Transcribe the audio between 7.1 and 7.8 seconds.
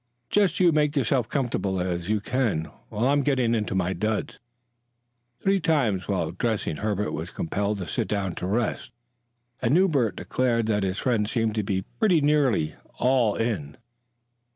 was compelled